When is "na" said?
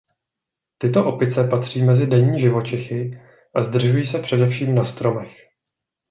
4.75-4.85